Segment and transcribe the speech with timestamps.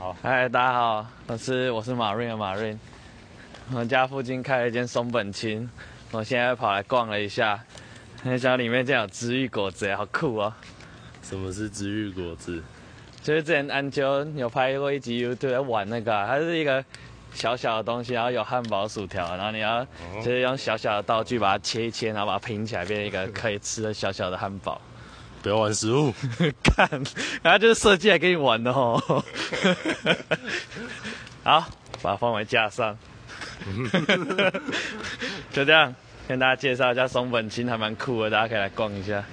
[0.00, 2.74] 好，嗨，大家好，我是我是马瑞的马瑞。
[3.70, 5.68] 我们家附近开了一间松本清，
[6.10, 7.62] 我现在跑来逛了一下，
[8.22, 10.54] 没想到里面竟然有治愈果子，好酷哦！
[11.20, 12.62] 什么是治愈果子？
[13.22, 16.82] 就是之前安啾有拍过一集 YouTube 在玩那个啊、它是一个
[17.34, 19.84] 小小的东西，然后有汉堡、薯条，然后你要
[20.24, 24.80] 就是用小小的道具把它切一切，然后把它拼起来，变成一个可以吃的小小的汉堡。
[25.42, 26.12] 不要玩食物。
[26.62, 26.88] 看，
[27.42, 29.02] 然后就是设计来给你玩的哦。
[31.42, 31.68] 好，
[32.02, 32.96] 把它放回架上。
[35.52, 35.94] 就这样，
[36.28, 39.24] 跟大家介绍一下松本清，还蛮酷的，大家可以来逛一下。